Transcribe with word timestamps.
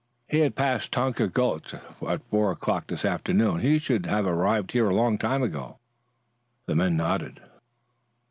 "He 0.27 0.39
had 0.39 0.55
passed 0.55 0.91
Tonka 0.91 1.27
Gulch 1.27 1.75
at 1.75 2.27
four 2.31 2.49
o'clock 2.51 2.87
this 2.87 3.05
afternoon. 3.05 3.59
He 3.59 3.77
should 3.77 4.07
have 4.07 4.25
arrived 4.25 4.71
here 4.71 4.89
a 4.89 4.95
long 4.95 5.19
time 5.19 5.43
ago." 5.43 5.77
The 6.65 6.73
men 6.73 6.97
nodded. 6.97 7.39